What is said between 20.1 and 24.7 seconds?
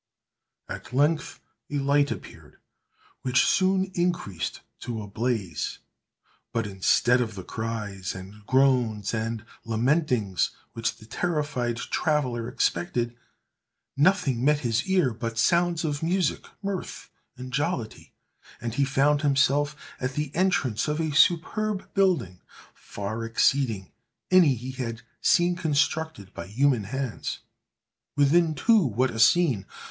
the entrance of a superb building, far exceeding any